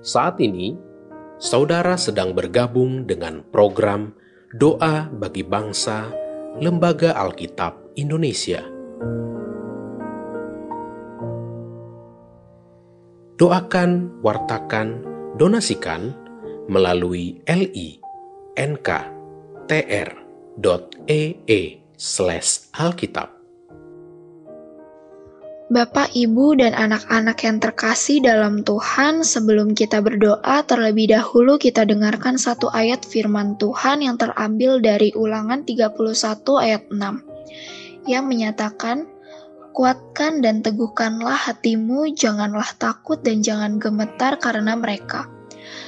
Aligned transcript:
Saat 0.00 0.40
ini, 0.40 0.80
saudara 1.36 1.92
sedang 2.00 2.32
bergabung 2.32 3.04
dengan 3.04 3.44
program 3.52 4.16
Doa 4.56 5.12
bagi 5.12 5.44
Bangsa 5.44 6.08
Lembaga 6.56 7.12
Alkitab 7.12 7.92
Indonesia. 8.00 8.64
Doakan, 13.36 14.24
wartakan, 14.24 15.04
donasikan 15.36 16.16
melalui 16.72 17.44
li.nk.tr.ee 17.44 18.00
slash 22.00 22.72
alkitab. 22.72 23.39
Bapak, 25.70 26.10
Ibu, 26.18 26.58
dan 26.58 26.74
anak-anak 26.74 27.46
yang 27.46 27.62
terkasih 27.62 28.18
dalam 28.18 28.66
Tuhan, 28.66 29.22
sebelum 29.22 29.78
kita 29.78 30.02
berdoa, 30.02 30.66
terlebih 30.66 31.14
dahulu 31.14 31.62
kita 31.62 31.86
dengarkan 31.86 32.34
satu 32.34 32.66
ayat 32.74 33.06
firman 33.06 33.54
Tuhan 33.54 34.02
yang 34.02 34.18
terambil 34.18 34.82
dari 34.82 35.14
ulangan 35.14 35.62
31 35.62 35.94
ayat 36.58 36.82
6, 36.90 37.22
yang 38.10 38.26
menyatakan, 38.26 39.06
Kuatkan 39.70 40.42
dan 40.42 40.66
teguhkanlah 40.66 41.38
hatimu, 41.38 42.18
janganlah 42.18 42.66
takut 42.74 43.22
dan 43.22 43.38
jangan 43.38 43.78
gemetar 43.78 44.42
karena 44.42 44.74
mereka. 44.74 45.30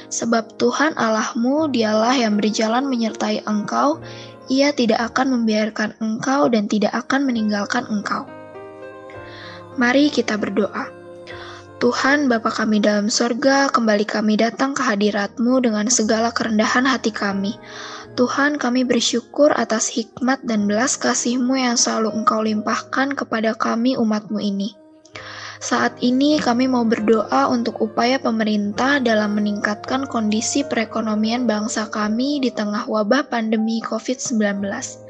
Sebab 0.07 0.55
Tuhan 0.55 0.95
Allahmu 0.95 1.67
dialah 1.67 2.15
yang 2.15 2.39
berjalan 2.39 2.87
menyertai 2.87 3.43
engkau, 3.43 3.99
ia 4.47 4.71
tidak 4.71 5.11
akan 5.11 5.35
membiarkan 5.35 5.91
engkau 5.99 6.47
dan 6.47 6.71
tidak 6.71 6.95
akan 6.95 7.27
meninggalkan 7.27 7.83
engkau. 7.91 8.23
Mari 9.73 10.13
kita 10.13 10.37
berdoa. 10.37 10.85
Tuhan 11.81 12.31
Bapa 12.31 12.53
kami 12.53 12.79
dalam 12.79 13.11
sorga, 13.11 13.67
kembali 13.67 14.05
kami 14.07 14.39
datang 14.39 14.71
ke 14.71 14.85
hadiratmu 14.85 15.59
dengan 15.59 15.89
segala 15.91 16.31
kerendahan 16.31 16.87
hati 16.87 17.11
kami. 17.11 17.59
Tuhan 18.13 18.61
kami 18.61 18.85
bersyukur 18.85 19.49
atas 19.51 19.89
hikmat 19.89 20.45
dan 20.45 20.69
belas 20.69 20.95
kasihmu 20.95 21.57
yang 21.57 21.75
selalu 21.75 22.13
engkau 22.13 22.45
limpahkan 22.45 23.17
kepada 23.17 23.57
kami 23.57 23.97
umatmu 23.97 24.37
ini. 24.37 24.77
Saat 25.59 25.99
ini 26.05 26.37
kami 26.37 26.69
mau 26.69 26.85
berdoa 26.85 27.49
untuk 27.49 27.81
upaya 27.81 28.21
pemerintah 28.21 29.01
dalam 29.01 29.35
meningkatkan 29.35 30.05
kondisi 30.05 30.61
perekonomian 30.63 31.49
bangsa 31.49 31.89
kami 31.89 32.39
di 32.39 32.53
tengah 32.53 32.85
wabah 32.85 33.25
pandemi 33.27 33.81
COVID-19. 33.81 35.02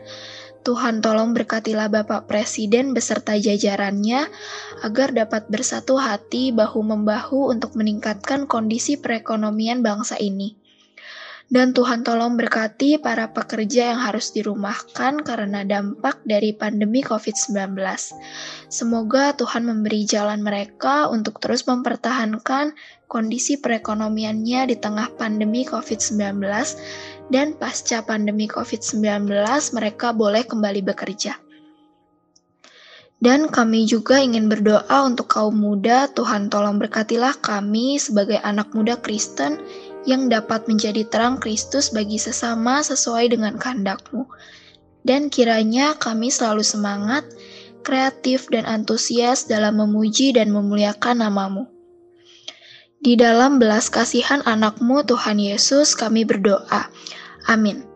Tuhan 0.63 1.03
tolong 1.03 1.35
berkatilah 1.35 1.91
Bapak 1.91 2.31
Presiden 2.31 2.95
beserta 2.95 3.35
jajarannya 3.35 4.31
agar 4.79 5.11
dapat 5.11 5.51
bersatu 5.51 5.99
hati 5.99 6.55
bahu-membahu 6.55 7.51
untuk 7.51 7.75
meningkatkan 7.75 8.47
kondisi 8.47 8.95
perekonomian 8.95 9.83
bangsa 9.83 10.15
ini. 10.23 10.62
Dan 11.51 11.75
Tuhan 11.75 12.01
tolong 12.07 12.39
berkati 12.39 12.97
para 12.97 13.29
pekerja 13.29 13.93
yang 13.93 13.99
harus 14.01 14.31
dirumahkan 14.31 15.21
karena 15.21 15.61
dampak 15.67 16.23
dari 16.23 16.55
pandemi 16.55 17.03
COVID-19. 17.03 17.77
Semoga 18.71 19.35
Tuhan 19.37 19.67
memberi 19.67 20.07
jalan 20.07 20.41
mereka 20.41 21.11
untuk 21.11 21.43
terus 21.43 21.67
mempertahankan 21.69 22.73
kondisi 23.05 23.61
perekonomiannya 23.61 24.73
di 24.73 24.75
tengah 24.79 25.13
pandemi 25.19 25.67
COVID-19 25.67 26.41
dan 27.29 27.53
pasca 27.59 28.01
pandemi 28.01 28.49
COVID-19 28.49 29.29
mereka 29.77 30.09
boleh 30.15 30.47
kembali 30.47 30.81
bekerja. 30.81 31.37
Dan 33.23 33.47
kami 33.47 33.87
juga 33.87 34.19
ingin 34.19 34.51
berdoa 34.51 35.07
untuk 35.07 35.31
kaum 35.31 35.55
muda, 35.55 36.11
Tuhan 36.11 36.51
tolong 36.51 36.75
berkatilah 36.75 37.39
kami 37.39 37.95
sebagai 37.95 38.35
anak 38.43 38.75
muda 38.75 38.99
Kristen 38.99 39.63
yang 40.03 40.27
dapat 40.27 40.67
menjadi 40.67 41.07
terang 41.07 41.39
Kristus 41.39 41.91
bagi 41.91 42.19
sesama 42.19 42.83
sesuai 42.83 43.31
dengan 43.31 43.55
kehendakmu. 43.59 44.27
Dan 45.03 45.27
kiranya 45.27 45.99
kami 45.99 46.31
selalu 46.31 46.63
semangat, 46.63 47.27
kreatif, 47.83 48.47
dan 48.47 48.63
antusias 48.63 49.45
dalam 49.45 49.79
memuji 49.83 50.31
dan 50.31 50.49
memuliakan 50.49 51.19
namamu. 51.19 51.67
Di 53.03 53.19
dalam 53.19 53.59
belas 53.59 53.91
kasihan 53.91 54.39
anakmu 54.47 55.03
Tuhan 55.03 55.35
Yesus 55.35 55.91
kami 55.91 56.23
berdoa. 56.23 56.87
Amin. 57.51 57.92